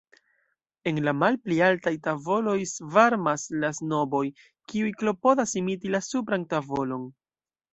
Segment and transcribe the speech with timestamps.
[0.91, 4.25] En la malpli altaj tavoloj svarmas la snoboj,
[4.73, 7.07] kiuj klopodas imiti la supran tavolon.